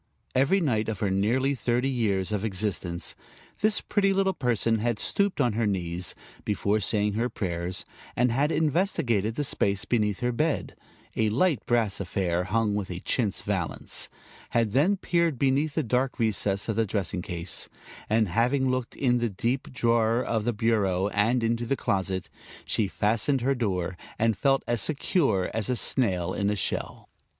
Every 0.33 0.59
night 0.59 0.89
of 0.89 0.99
her 0.99 1.11
nearly 1.11 1.53
thirty 1.53 1.87
years 1.87 2.31
of 2.31 2.43
existence 2.43 3.13
this 3.59 3.81
pretty 3.81 4.13
little 4.13 4.33
person 4.33 4.79
had 4.79 4.97
stooped 4.97 5.39
on 5.39 5.53
her 5.53 5.67
knees, 5.67 6.15
before 6.43 6.79
saying 6.79 7.13
her 7.13 7.29
prayers, 7.29 7.85
and 8.15 8.31
had 8.31 8.51
investigated 8.51 9.35
the 9.35 9.43
space 9.43 9.85
beneath 9.85 10.21
her 10.21 10.31
bed, 10.31 10.75
a 11.15 11.29
light 11.29 11.63
brass 11.67 11.99
affair, 11.99 12.45
hung 12.45 12.73
with 12.73 12.89
a 12.89 13.01
chintz 13.01 13.43
valance; 13.43 14.09
had 14.49 14.71
then 14.71 14.97
peered 14.97 15.37
beneath 15.37 15.75
the 15.75 15.83
dark 15.83 16.17
recess 16.17 16.67
of 16.67 16.77
the 16.77 16.85
dressing 16.87 17.21
case, 17.21 17.69
and 18.09 18.27
having 18.27 18.71
looked 18.71 18.95
in 18.95 19.19
the 19.19 19.29
deep 19.29 19.71
drawer 19.71 20.23
of 20.23 20.45
the 20.45 20.51
bureau 20.53 21.09
and 21.09 21.43
into 21.43 21.67
the 21.67 21.77
closet, 21.77 22.27
she 22.65 22.87
fastened 22.87 23.41
her 23.41 23.53
door 23.53 23.95
and 24.17 24.35
felt 24.35 24.63
as 24.67 24.81
secure 24.81 25.51
as 25.53 25.69
a 25.69 25.75
snail 25.75 26.33
in 26.33 26.49
a 26.49 26.55
shell. 26.55 27.07